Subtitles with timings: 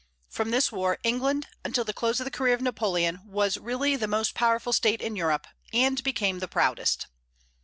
[0.31, 4.07] From this war England, until the close of the career of Napoleon, was really the
[4.07, 7.05] most powerful state in Europe, and became the proudest.